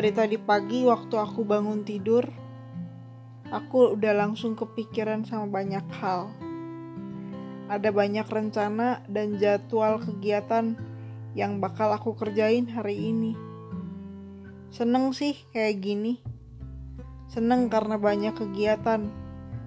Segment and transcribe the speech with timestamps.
[0.00, 2.24] Dari tadi pagi waktu aku bangun tidur,
[3.52, 6.32] aku udah langsung kepikiran sama banyak hal.
[7.68, 10.72] Ada banyak rencana dan jadwal kegiatan
[11.36, 13.36] yang bakal aku kerjain hari ini.
[14.72, 16.16] Seneng sih kayak gini.
[17.28, 19.04] Seneng karena banyak kegiatan.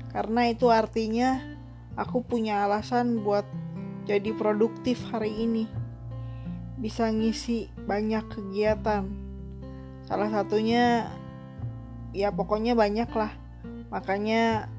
[0.10, 1.46] Karena itu artinya
[1.94, 3.46] aku punya alasan buat
[4.10, 5.70] jadi produktif hari ini.
[6.82, 9.23] Bisa ngisi banyak kegiatan
[10.04, 11.10] salah satunya
[12.14, 13.34] ya pokoknya banyak lah.
[13.90, 14.70] Makanya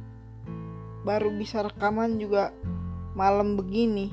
[1.04, 2.54] baru bisa rekaman juga
[3.12, 4.10] malam begini.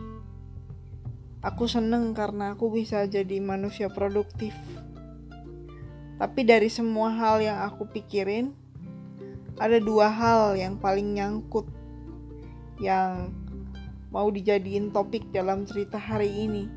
[1.41, 4.53] Aku seneng karena aku bisa jadi manusia produktif.
[6.21, 8.53] Tapi dari semua hal yang aku pikirin
[9.57, 11.65] ada dua hal yang paling nyangkut
[12.77, 13.33] yang
[14.13, 16.69] mau dijadiin topik dalam cerita hari ini.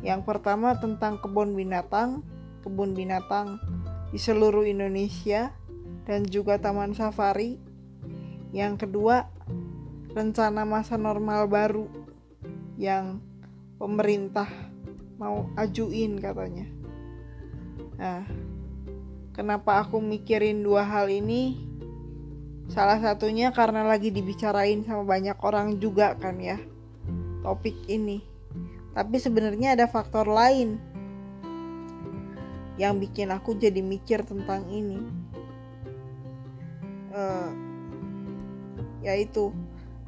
[0.00, 2.24] Yang pertama tentang kebun binatang
[2.62, 3.58] kebun binatang
[4.14, 5.50] di seluruh Indonesia
[6.06, 7.58] dan juga taman safari.
[8.52, 9.26] Yang kedua,
[10.12, 11.88] rencana masa normal baru
[12.76, 13.20] yang
[13.80, 14.46] pemerintah
[15.16, 16.66] mau ajuin katanya.
[17.96, 18.22] Nah,
[19.32, 21.70] kenapa aku mikirin dua hal ini?
[22.70, 26.60] Salah satunya karena lagi dibicarain sama banyak orang juga kan ya
[27.42, 28.22] topik ini.
[28.92, 30.91] Tapi sebenarnya ada faktor lain
[32.80, 35.00] yang bikin aku jadi mikir tentang ini.
[37.12, 37.52] Uh,
[39.04, 39.52] yaitu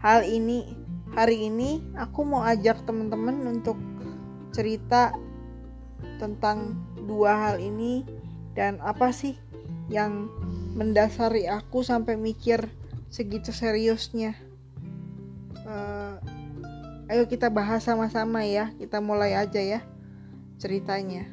[0.01, 0.73] hal ini
[1.13, 3.77] hari ini aku mau ajak teman-teman untuk
[4.55, 5.13] cerita
[6.17, 8.07] tentang dua hal ini
[8.57, 9.37] dan apa sih
[9.93, 10.33] yang
[10.73, 12.65] mendasari aku sampai mikir
[13.13, 14.33] segitu seriusnya.
[15.69, 16.17] Uh,
[17.13, 19.81] ayo kita bahas sama-sama ya kita mulai aja ya
[20.57, 21.29] ceritanya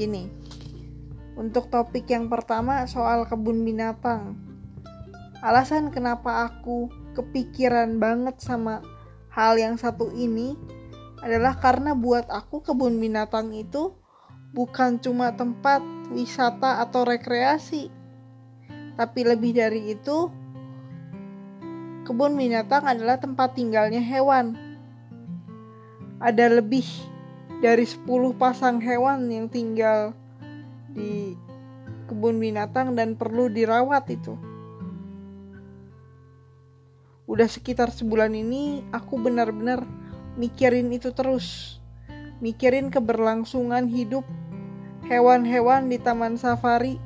[0.00, 0.24] Gini,
[1.36, 4.32] untuk topik yang pertama soal kebun binatang.
[5.44, 8.80] Alasan kenapa aku kepikiran banget sama
[9.28, 10.56] hal yang satu ini
[11.20, 13.92] adalah karena buat aku kebun binatang itu
[14.56, 15.84] bukan cuma tempat
[16.16, 17.92] wisata atau rekreasi.
[18.96, 20.32] Tapi lebih dari itu,
[22.08, 24.56] kebun binatang adalah tempat tinggalnya hewan.
[26.24, 26.88] Ada lebih
[27.60, 28.08] dari 10
[28.40, 30.16] pasang hewan yang tinggal
[30.96, 31.36] di
[32.08, 34.34] kebun binatang dan perlu dirawat itu.
[37.28, 39.84] Udah sekitar sebulan ini aku benar-benar
[40.40, 41.78] mikirin itu terus.
[42.40, 44.24] Mikirin keberlangsungan hidup
[45.04, 46.96] hewan-hewan di taman safari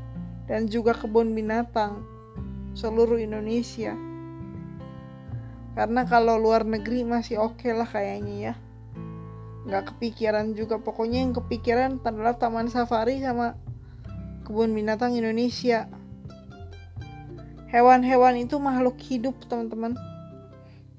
[0.46, 2.06] dan juga kebun binatang
[2.78, 3.98] seluruh Indonesia.
[5.74, 8.54] Karena kalau luar negeri masih oke okay lah kayaknya ya
[9.64, 10.80] nggak kepikiran juga.
[10.80, 13.56] Pokoknya yang kepikiran adalah taman safari sama
[14.48, 15.88] kebun binatang Indonesia.
[17.72, 19.98] Hewan-hewan itu makhluk hidup teman-teman.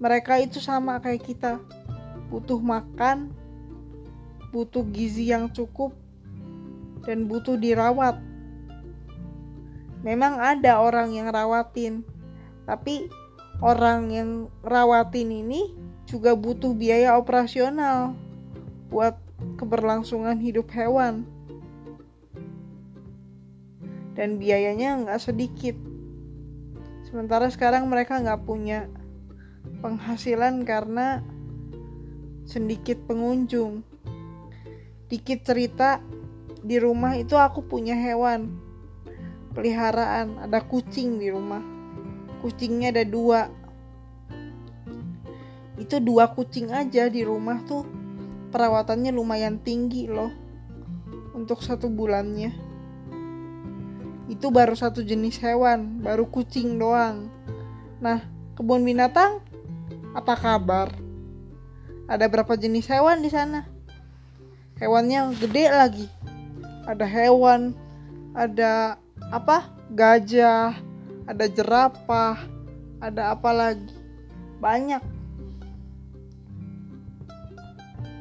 [0.01, 1.61] Mereka itu sama kayak kita.
[2.27, 3.31] Butuh makan
[4.55, 5.91] butuh gizi yang cukup
[7.03, 8.23] dan butuh dirawat.
[9.99, 12.07] Memang ada orang yang rawatin
[12.63, 13.11] tapi
[13.59, 14.29] orang yang
[14.63, 15.75] rawatin ini
[16.07, 18.15] juga butuh biaya operasional
[18.89, 19.17] buat
[19.59, 21.27] keberlangsungan hidup hewan.
[24.15, 25.75] Dan biayanya nggak sedikit.
[27.03, 28.87] Sementara sekarang mereka nggak punya
[29.83, 31.19] penghasilan karena
[32.47, 33.83] sedikit pengunjung.
[35.11, 35.99] Dikit cerita
[36.65, 38.55] di rumah itu aku punya hewan.
[39.51, 41.61] Peliharaan ada kucing di rumah.
[42.39, 43.51] Kucingnya ada dua.
[45.75, 47.94] Itu dua kucing aja di rumah tuh
[48.55, 50.31] perawatannya lumayan tinggi loh.
[51.35, 52.55] Untuk satu bulannya.
[54.31, 57.27] Itu baru satu jenis hewan baru kucing doang.
[57.99, 58.23] Nah
[58.55, 59.43] kebun binatang
[60.15, 60.87] apa kabar?
[62.07, 63.67] Ada berapa jenis hewan di sana?
[64.79, 66.07] Hewannya gede lagi.
[66.87, 67.75] Ada hewan
[68.31, 68.95] ada
[69.35, 69.67] apa?
[69.91, 70.79] Gajah
[71.27, 72.39] ada jerapah
[73.03, 73.91] ada apa lagi?
[74.63, 75.14] Banyak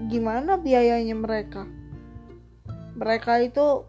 [0.09, 1.65] gimana biayanya mereka?
[2.95, 3.89] Mereka itu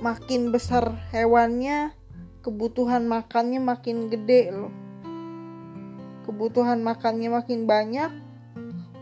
[0.00, 1.92] makin besar hewannya
[2.40, 4.72] kebutuhan makannya makin gede loh.
[6.24, 8.12] Kebutuhan makannya makin banyak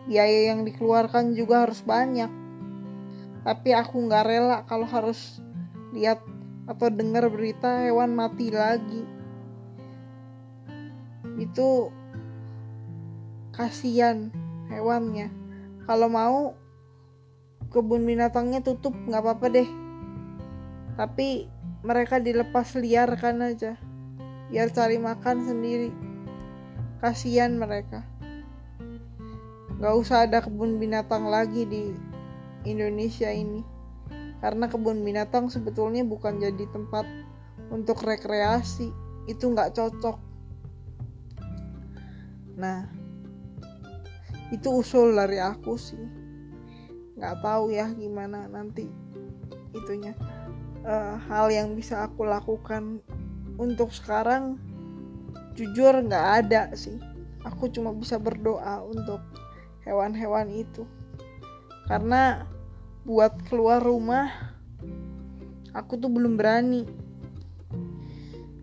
[0.08, 2.32] biaya yang dikeluarkan juga harus banyak.
[3.44, 5.38] Tapi aku nggak rela kalau harus
[5.94, 6.18] lihat
[6.66, 9.04] atau dengar berita hewan mati lagi.
[11.38, 11.94] Itu
[13.54, 14.34] kasihan
[14.72, 15.37] hewannya
[15.88, 16.52] kalau mau
[17.72, 19.68] kebun binatangnya tutup nggak apa-apa deh.
[21.00, 21.48] Tapi
[21.80, 23.80] mereka dilepas liarkan aja
[24.52, 25.90] biar cari makan sendiri.
[27.00, 28.04] Kasihan mereka.
[29.78, 31.94] Gak usah ada kebun binatang lagi di
[32.66, 33.62] Indonesia ini.
[34.42, 37.06] Karena kebun binatang sebetulnya bukan jadi tempat
[37.70, 38.90] untuk rekreasi.
[39.30, 40.16] Itu nggak cocok.
[42.58, 42.97] Nah
[44.48, 46.00] itu usul dari aku sih.
[47.18, 48.88] Nggak tahu ya gimana nanti
[49.76, 50.16] itunya.
[50.86, 53.02] Uh, hal yang bisa aku lakukan
[53.58, 54.56] untuk sekarang
[55.58, 56.96] jujur nggak ada sih.
[57.44, 59.20] Aku cuma bisa berdoa untuk
[59.84, 60.86] hewan-hewan itu.
[61.90, 62.44] Karena
[63.04, 64.30] buat keluar rumah
[65.72, 66.86] aku tuh belum berani.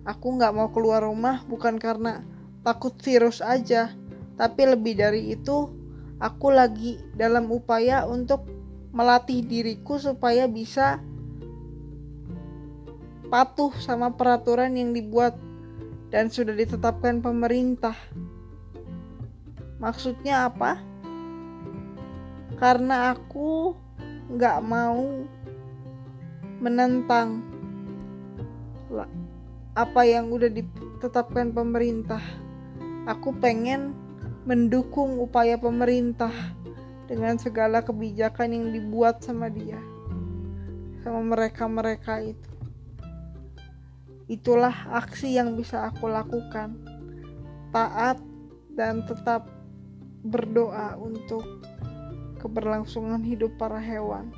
[0.06, 2.22] Aku nggak mau keluar rumah bukan karena
[2.62, 3.94] takut virus aja
[4.36, 5.72] tapi lebih dari itu
[6.20, 8.44] aku lagi dalam upaya untuk
[8.96, 11.04] melatih diriku supaya bisa
[13.28, 15.36] patuh sama peraturan yang dibuat
[16.14, 17.98] dan sudah ditetapkan pemerintah.
[19.82, 20.80] Maksudnya apa?
[22.56, 23.76] karena aku
[24.32, 25.28] nggak mau
[26.64, 27.44] menentang
[29.76, 32.24] apa yang udah ditetapkan pemerintah.
[33.06, 33.92] Aku pengen
[34.46, 36.30] mendukung upaya pemerintah
[37.10, 39.82] dengan segala kebijakan yang dibuat sama dia,
[41.02, 42.52] sama mereka-mereka itu.
[44.26, 46.78] Itulah aksi yang bisa aku lakukan,
[47.74, 48.22] taat
[48.74, 49.50] dan tetap
[50.26, 51.46] berdoa untuk
[52.42, 54.30] keberlangsungan hidup para hewan.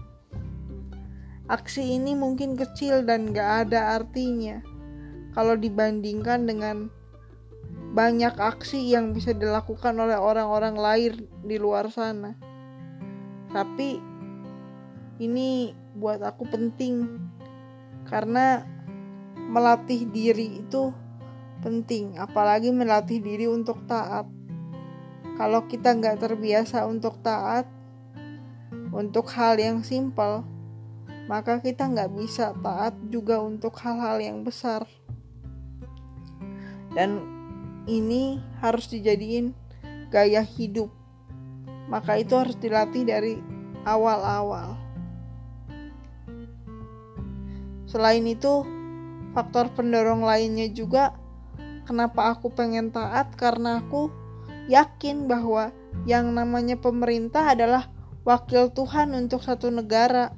[1.48, 4.60] Aksi ini mungkin kecil dan gak ada artinya
[5.32, 6.92] kalau dibandingkan dengan
[7.98, 12.38] banyak aksi yang bisa dilakukan oleh orang-orang lain di luar sana.
[13.50, 13.98] Tapi
[15.18, 17.18] ini buat aku penting
[18.06, 18.62] karena
[19.50, 20.94] melatih diri itu
[21.66, 24.30] penting, apalagi melatih diri untuk taat.
[25.34, 27.66] Kalau kita nggak terbiasa untuk taat,
[28.94, 30.46] untuk hal yang simpel,
[31.26, 34.86] maka kita nggak bisa taat juga untuk hal-hal yang besar.
[36.94, 37.37] Dan
[37.88, 39.56] ini harus dijadiin
[40.12, 40.92] gaya hidup.
[41.88, 43.40] Maka itu harus dilatih dari
[43.88, 44.76] awal-awal.
[47.88, 48.68] Selain itu,
[49.32, 51.16] faktor pendorong lainnya juga
[51.88, 54.12] kenapa aku pengen taat karena aku
[54.68, 55.72] yakin bahwa
[56.04, 57.88] yang namanya pemerintah adalah
[58.28, 60.36] wakil Tuhan untuk satu negara.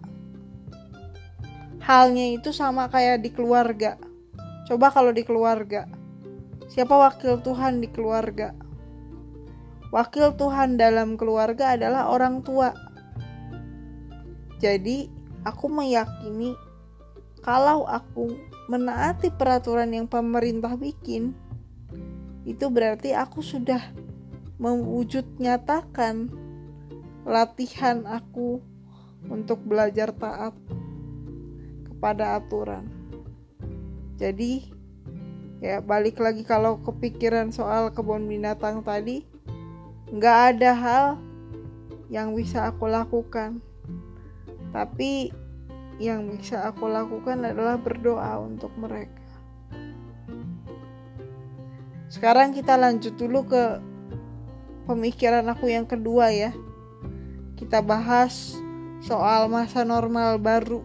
[1.82, 3.98] Halnya itu sama kayak di keluarga.
[4.70, 5.90] Coba kalau di keluarga,
[6.70, 8.54] siapa wakil Tuhan di keluarga?
[9.90, 12.70] Wakil Tuhan dalam keluarga adalah orang tua.
[14.62, 15.10] Jadi,
[15.42, 16.54] aku meyakini
[17.42, 18.38] kalau aku
[18.70, 21.34] menaati peraturan yang pemerintah bikin,
[22.46, 23.82] itu berarti aku sudah
[24.62, 26.30] mewujud nyatakan
[27.26, 28.62] latihan aku
[29.26, 30.54] untuk belajar taat
[31.90, 32.86] kepada aturan.
[34.20, 34.79] Jadi,
[35.60, 39.24] ya balik lagi kalau kepikiran soal kebun binatang tadi,
[40.12, 41.06] nggak ada hal
[42.12, 43.62] yang bisa aku lakukan.
[44.76, 45.30] Tapi
[46.00, 49.20] yang bisa aku lakukan adalah berdoa untuk mereka.
[52.10, 53.64] Sekarang kita lanjut dulu ke
[54.90, 56.50] pemikiran aku yang kedua ya
[57.60, 58.56] kita bahas
[59.04, 60.80] soal masa normal baru.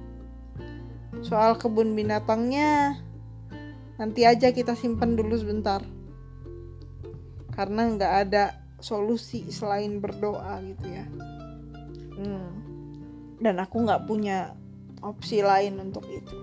[1.22, 2.98] Soal kebun binatangnya
[4.04, 5.80] nanti aja kita simpan dulu sebentar.
[7.56, 8.52] Karena nggak ada
[8.84, 11.08] solusi selain berdoa gitu ya.
[12.20, 12.52] Hmm.
[13.40, 14.52] Dan aku nggak punya
[15.00, 16.36] opsi lain untuk itu.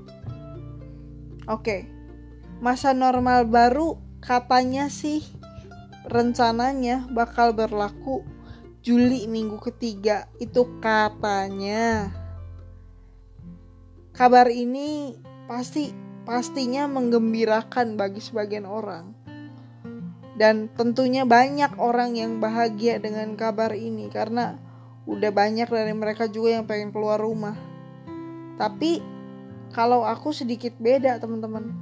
[1.45, 1.85] Oke,
[2.65, 5.21] masa normal baru katanya sih
[6.09, 8.25] rencananya bakal berlaku
[8.81, 12.09] Juli minggu ketiga itu katanya
[14.17, 15.13] kabar ini
[15.45, 19.11] pasti pastinya menggembirakan bagi sebagian orang.
[20.39, 24.55] Dan tentunya banyak orang yang bahagia dengan kabar ini karena
[25.03, 27.59] udah banyak dari mereka juga yang pengen keluar rumah.
[28.55, 29.03] Tapi
[29.75, 31.75] kalau aku sedikit beda teman-teman.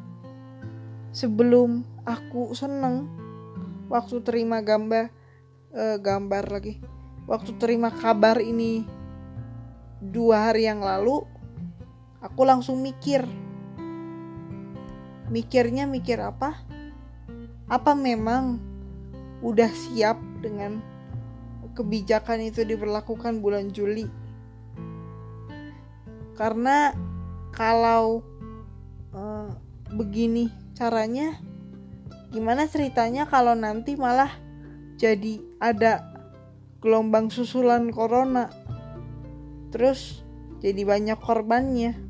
[1.13, 3.05] Sebelum aku seneng
[3.85, 5.13] waktu terima gambar
[5.77, 6.81] uh, gambar lagi.
[7.29, 8.81] Waktu terima kabar ini
[10.01, 11.21] dua hari yang lalu
[12.17, 13.29] aku langsung mikir
[15.29, 16.57] mikirnya mikir apa?
[17.69, 18.57] Apa memang
[19.45, 20.81] udah siap dengan
[21.77, 24.09] kebijakan itu diberlakukan bulan Juli?
[26.33, 26.93] Karena
[27.53, 28.25] kalau
[29.89, 31.37] begini caranya
[32.29, 34.29] gimana ceritanya kalau nanti malah
[34.97, 36.09] jadi ada
[36.81, 38.49] gelombang susulan corona?
[39.69, 40.25] Terus
[40.59, 42.08] jadi banyak korbannya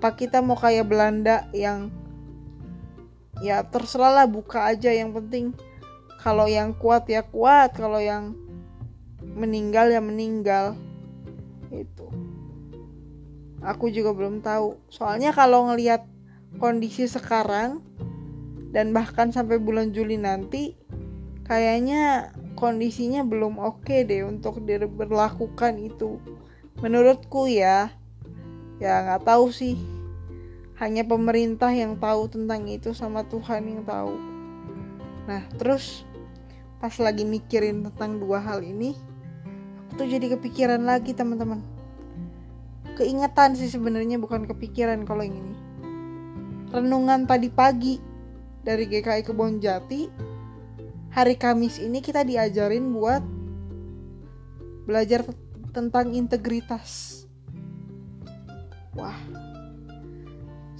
[0.00, 1.92] apa kita mau kayak Belanda yang
[3.44, 4.88] ya terserah lah buka aja.
[4.88, 5.44] Yang penting
[6.24, 8.32] kalau yang kuat ya kuat kalau yang
[9.20, 10.72] meninggal ya meninggal.
[11.68, 12.08] Itu.
[13.60, 14.80] Aku juga belum tahu.
[14.88, 16.08] Soalnya kalau ngelihat
[16.56, 17.84] kondisi sekarang
[18.72, 20.80] dan bahkan sampai bulan Juli nanti
[21.44, 26.16] kayaknya kondisinya belum oke okay deh untuk diberlakukan itu.
[26.80, 27.99] Menurutku ya
[28.80, 29.76] ya nggak tahu sih.
[30.80, 34.16] Hanya pemerintah yang tahu tentang itu sama Tuhan yang tahu.
[35.28, 36.08] Nah terus
[36.80, 38.96] pas lagi mikirin tentang dua hal ini
[39.76, 41.60] aku tuh jadi kepikiran lagi teman-teman.
[42.96, 45.56] Keingetan sih sebenarnya bukan kepikiran kalau yang ini.
[46.72, 48.00] Renungan tadi pagi
[48.64, 50.08] dari GKI Kebon Jati
[51.10, 53.20] hari Kamis ini kita diajarin buat
[54.86, 55.26] belajar
[55.74, 57.19] tentang integritas
[58.94, 59.16] wah.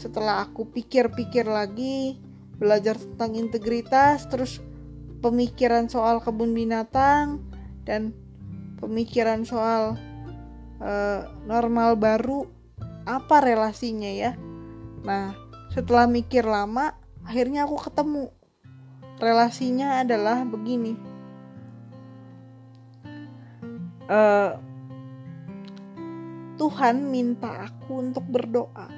[0.01, 2.17] Setelah aku pikir-pikir lagi
[2.57, 4.61] belajar tentang integritas terus
[5.21, 7.45] pemikiran soal kebun binatang
[7.85, 8.17] dan
[8.81, 9.97] pemikiran soal
[10.81, 12.49] uh, normal baru
[13.05, 14.33] apa relasinya ya?
[15.05, 15.37] Nah
[15.71, 18.33] setelah mikir lama akhirnya aku ketemu.
[19.21, 20.97] Relasinya adalah begini.
[24.09, 24.70] Uh,
[26.61, 28.93] Tuhan minta aku untuk berdoa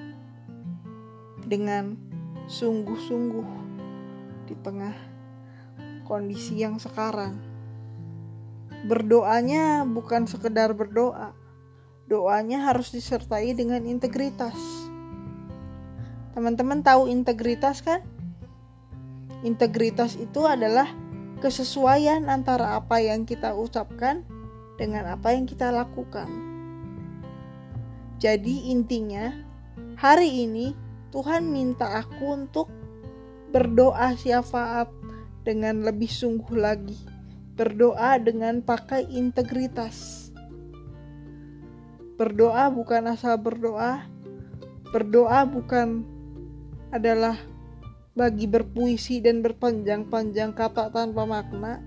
[1.47, 1.95] dengan
[2.50, 3.50] sungguh-sungguh
[4.50, 4.90] di tengah
[6.02, 7.38] kondisi yang sekarang.
[8.90, 11.38] Berdoanya bukan sekedar berdoa,
[12.11, 14.59] doanya harus disertai dengan integritas.
[16.35, 18.02] Teman-teman tahu integritas kan?
[19.47, 20.90] Integritas itu adalah
[21.38, 24.26] kesesuaian antara apa yang kita ucapkan
[24.83, 26.51] dengan apa yang kita lakukan.
[28.23, 29.35] Jadi intinya,
[29.99, 30.79] hari ini
[31.11, 32.71] Tuhan minta aku untuk
[33.50, 34.87] berdoa syafaat
[35.43, 36.95] dengan lebih sungguh lagi.
[37.59, 40.31] Berdoa dengan pakai integritas.
[42.14, 44.07] Berdoa bukan asal berdoa.
[44.95, 46.07] Berdoa bukan
[46.95, 47.35] adalah
[48.14, 51.83] bagi berpuisi dan berpanjang-panjang kata tanpa makna.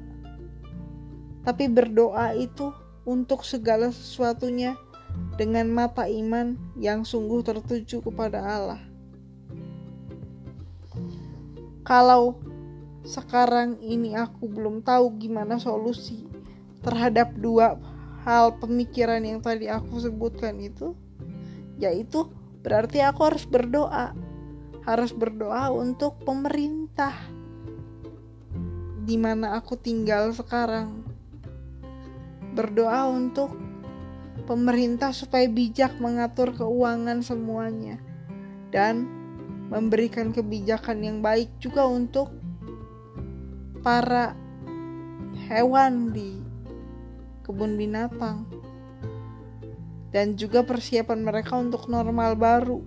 [1.47, 2.75] Tapi berdoa itu
[3.07, 4.75] untuk segala sesuatunya
[5.35, 8.81] dengan mata iman yang sungguh tertuju kepada Allah.
[11.85, 12.39] Kalau
[13.05, 16.25] sekarang ini aku belum tahu gimana solusi
[16.81, 17.77] terhadap dua
[18.25, 20.97] hal pemikiran yang tadi aku sebutkan itu
[21.77, 22.25] yaitu
[22.65, 24.15] berarti aku harus berdoa.
[24.85, 27.13] Harus berdoa untuk pemerintah
[29.01, 31.01] di mana aku tinggal sekarang.
[32.53, 33.64] Berdoa untuk
[34.45, 37.97] pemerintah supaya bijak mengatur keuangan semuanya
[38.69, 39.09] dan
[39.69, 42.29] memberikan kebijakan yang baik juga untuk
[43.81, 44.37] para
[45.49, 46.41] hewan di
[47.45, 48.49] kebun binatang
[50.09, 52.79] dan juga persiapan mereka untuk normal baru.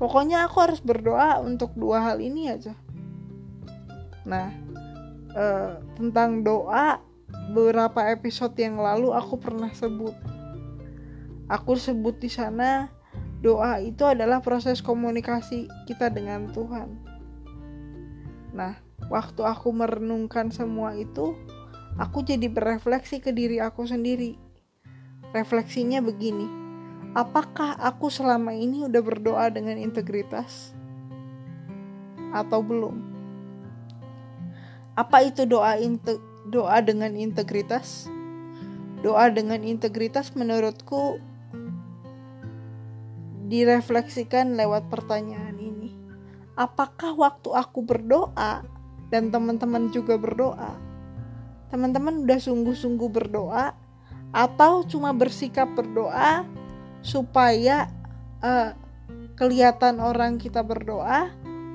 [0.00, 2.74] Pokoknya aku harus berdoa untuk dua hal ini aja.
[4.24, 4.50] Nah,
[5.36, 6.98] eh, tentang doa
[7.52, 10.16] beberapa episode yang lalu aku pernah sebut.
[11.52, 12.88] Aku sebut di sana
[13.44, 16.96] doa itu adalah proses komunikasi kita dengan Tuhan.
[18.56, 18.80] Nah,
[19.12, 21.36] waktu aku merenungkan semua itu,
[22.00, 24.40] aku jadi berefleksi ke diri aku sendiri.
[25.36, 26.48] Refleksinya begini,
[27.12, 30.72] apakah aku selama ini udah berdoa dengan integritas?
[32.32, 32.96] Atau belum?
[34.96, 35.76] Apa itu doa
[36.48, 38.08] doa dengan integritas?
[39.04, 41.31] Doa dengan integritas menurutku
[43.52, 45.92] direfleksikan lewat pertanyaan ini.
[46.56, 48.64] Apakah waktu aku berdoa
[49.12, 50.72] dan teman-teman juga berdoa,
[51.68, 53.76] teman-teman udah sungguh-sungguh berdoa
[54.32, 56.48] atau cuma bersikap berdoa
[57.04, 57.92] supaya
[58.40, 58.72] uh,
[59.36, 61.28] kelihatan orang kita berdoa,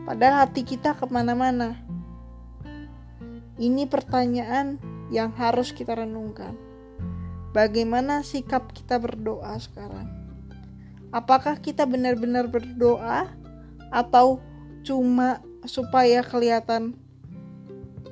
[0.10, 1.78] padahal hati kita ke mana-mana.
[3.62, 4.82] Ini pertanyaan
[5.14, 6.58] yang harus kita renungkan.
[7.54, 10.17] Bagaimana sikap kita berdoa sekarang?
[11.12, 13.32] Apakah kita benar-benar berdoa
[13.92, 14.40] atau
[14.84, 16.96] cuma supaya kelihatan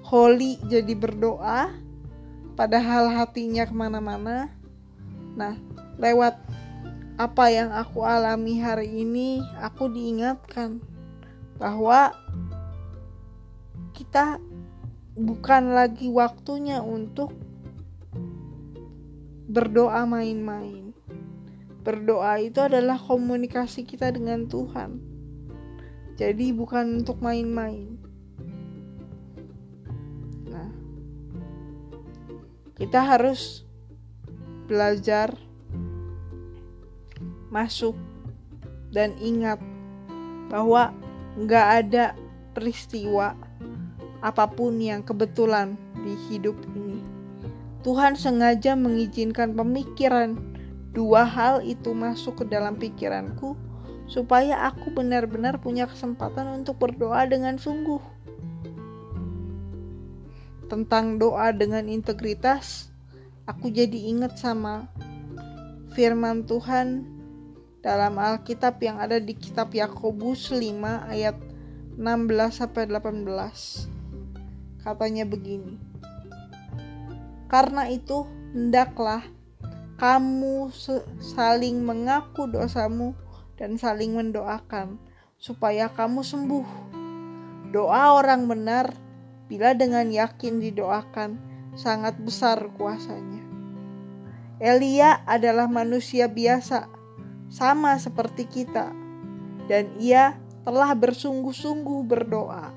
[0.03, 1.71] holy jadi berdoa
[2.55, 4.51] padahal hatinya ke mana-mana
[5.35, 5.59] nah
[5.99, 6.39] lewat
[7.15, 10.83] apa yang aku alami hari ini, aku diingatkan
[11.55, 12.11] bahwa
[13.95, 14.35] kita
[15.15, 17.31] bukan lagi waktunya untuk
[19.47, 20.84] berdoa main-main.
[21.85, 24.97] Berdoa itu adalah komunikasi kita dengan Tuhan.
[26.17, 28.01] Jadi bukan untuk main-main.
[30.49, 30.73] Nah,
[32.73, 33.61] kita harus
[34.65, 35.37] belajar
[37.53, 37.93] masuk
[38.89, 39.61] dan ingat
[40.49, 40.89] bahwa
[41.37, 42.05] nggak ada
[42.57, 43.37] peristiwa
[44.25, 47.03] apa pun yang kebetulan di hidup ini.
[47.85, 50.54] Tuhan sengaja mengizinkan pemikiran
[50.95, 53.59] dua hal itu masuk ke dalam pikiranku
[54.07, 57.99] supaya aku benar-benar punya kesempatan untuk berdoa dengan sungguh.
[60.71, 62.89] Tentang doa dengan integritas,
[63.45, 64.89] aku jadi ingat sama
[65.93, 67.05] firman Tuhan
[67.85, 71.37] dalam Alkitab yang ada di kitab Yakobus 5 ayat
[71.99, 72.01] 16
[72.49, 74.81] sampai 18.
[74.81, 75.77] Katanya begini.
[77.45, 78.25] Karena itu
[78.57, 79.34] hendaklah
[79.95, 80.75] kamu
[81.23, 83.15] saling mengaku dosamu
[83.55, 84.99] dan saling mendoakan
[85.39, 86.67] supaya kamu sembuh.
[87.71, 88.91] Doa orang benar
[89.47, 91.39] bila dengan yakin didoakan
[91.79, 93.43] sangat besar kuasanya.
[94.59, 96.87] Elia adalah manusia biasa
[97.51, 98.91] sama seperti kita,
[99.67, 102.71] dan ia telah bersungguh-sungguh berdoa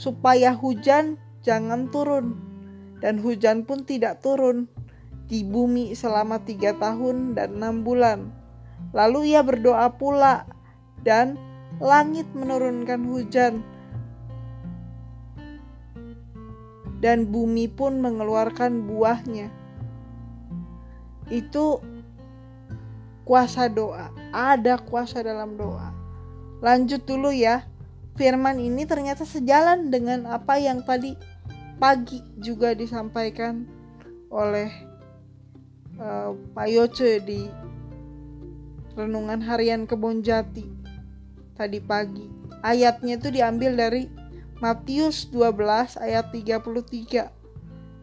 [0.00, 2.40] supaya hujan jangan turun,
[3.04, 4.72] dan hujan pun tidak turun
[5.30, 8.34] di bumi selama tiga tahun dan enam bulan.
[8.90, 10.42] Lalu ia berdoa pula,
[11.06, 11.38] dan
[11.78, 13.62] langit menurunkan hujan,
[16.98, 19.48] dan bumi pun mengeluarkan buahnya.
[21.30, 21.78] Itu
[23.22, 25.94] kuasa doa, ada kuasa dalam doa.
[26.58, 27.62] Lanjut dulu ya.
[28.18, 31.16] Firman ini ternyata sejalan dengan apa yang tadi
[31.80, 33.64] pagi juga disampaikan
[34.28, 34.89] oleh
[36.00, 37.46] uh, Pak Yoce di
[38.96, 40.66] renungan harian Kebon Jati
[41.54, 42.26] tadi pagi.
[42.64, 44.08] Ayatnya itu diambil dari
[44.60, 47.28] Matius 12 ayat 33.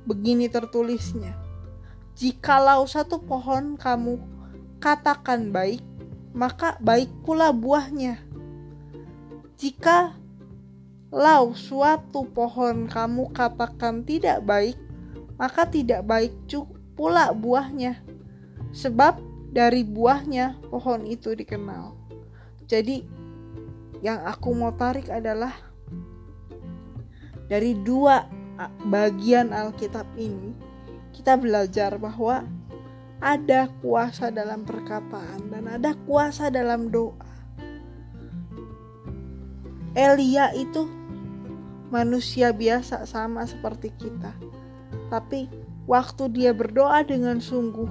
[0.09, 1.37] Begini tertulisnya.
[2.17, 4.17] Jikalau satu pohon kamu
[4.81, 5.85] katakan baik,
[6.33, 8.17] maka baik pula buahnya.
[9.57, 10.17] Jika
[11.13, 14.77] lau suatu pohon kamu katakan tidak baik,
[15.37, 16.33] maka tidak baik
[16.97, 18.01] pula buahnya.
[18.73, 19.21] Sebab
[19.53, 21.95] dari buahnya pohon itu dikenal.
[22.67, 23.05] Jadi
[24.03, 25.55] yang aku mau tarik adalah
[27.47, 28.27] dari dua
[28.89, 30.51] bagian Alkitab ini
[31.15, 32.45] kita belajar bahwa
[33.17, 37.25] ada kuasa dalam perkataan dan ada kuasa dalam doa.
[39.97, 40.85] Elia itu
[41.89, 44.29] manusia biasa sama seperti kita.
[45.09, 45.49] Tapi
[45.87, 47.89] waktu dia berdoa dengan sungguh,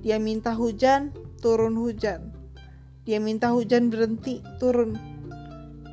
[0.00, 1.12] dia minta hujan,
[1.44, 2.32] turun hujan.
[3.04, 4.96] Dia minta hujan berhenti, turun.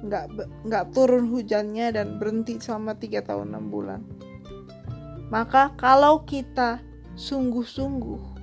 [0.05, 0.25] Nggak,
[0.63, 4.01] nggak turun hujannya dan berhenti selama tiga tahun enam bulan.
[5.27, 6.79] Maka kalau kita
[7.17, 8.37] sungguh-sungguh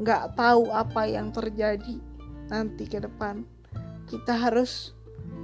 [0.00, 2.00] nggak tahu apa yang terjadi
[2.48, 3.44] nanti ke depan.
[4.08, 4.96] Kita harus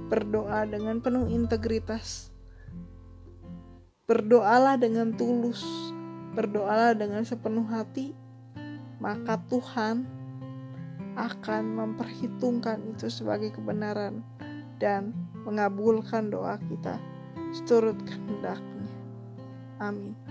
[0.09, 2.34] berdoa dengan penuh integritas.
[4.05, 5.65] Berdoalah dengan tulus,
[6.37, 8.13] berdoalah dengan sepenuh hati,
[9.01, 10.05] maka Tuhan
[11.17, 14.21] akan memperhitungkan itu sebagai kebenaran
[14.77, 15.15] dan
[15.47, 17.01] mengabulkan doa kita
[17.55, 18.87] seturut kehendaknya.
[19.79, 20.24] Amin.